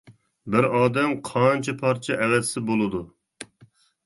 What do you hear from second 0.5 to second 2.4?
بىر ئادەم قانچە پارچە